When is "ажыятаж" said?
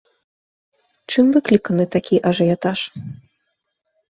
2.31-2.79